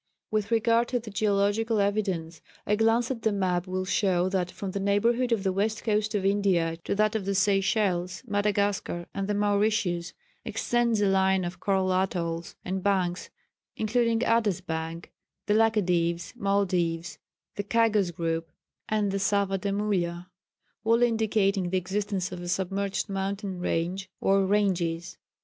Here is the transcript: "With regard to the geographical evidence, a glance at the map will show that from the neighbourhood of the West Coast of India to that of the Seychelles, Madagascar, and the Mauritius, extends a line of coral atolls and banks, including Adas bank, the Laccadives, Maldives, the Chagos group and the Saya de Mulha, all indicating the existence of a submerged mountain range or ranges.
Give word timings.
"With 0.31 0.49
regard 0.49 0.87
to 0.87 0.99
the 0.99 1.11
geographical 1.11 1.79
evidence, 1.79 2.41
a 2.65 2.75
glance 2.75 3.11
at 3.11 3.21
the 3.21 3.31
map 3.31 3.67
will 3.67 3.85
show 3.85 4.29
that 4.29 4.49
from 4.49 4.71
the 4.71 4.79
neighbourhood 4.79 5.31
of 5.31 5.43
the 5.43 5.51
West 5.53 5.83
Coast 5.83 6.15
of 6.15 6.25
India 6.25 6.75
to 6.85 6.95
that 6.95 7.13
of 7.13 7.25
the 7.25 7.35
Seychelles, 7.35 8.23
Madagascar, 8.25 9.05
and 9.13 9.27
the 9.27 9.35
Mauritius, 9.35 10.13
extends 10.43 11.01
a 11.01 11.07
line 11.07 11.45
of 11.45 11.59
coral 11.59 11.93
atolls 11.93 12.55
and 12.65 12.81
banks, 12.81 13.29
including 13.75 14.21
Adas 14.21 14.65
bank, 14.65 15.11
the 15.45 15.53
Laccadives, 15.53 16.33
Maldives, 16.35 17.19
the 17.55 17.63
Chagos 17.63 18.09
group 18.09 18.49
and 18.89 19.11
the 19.11 19.19
Saya 19.19 19.55
de 19.59 19.71
Mulha, 19.71 20.31
all 20.83 21.03
indicating 21.03 21.69
the 21.69 21.77
existence 21.77 22.31
of 22.31 22.41
a 22.41 22.47
submerged 22.47 23.07
mountain 23.07 23.59
range 23.59 24.09
or 24.19 24.47
ranges. 24.47 25.19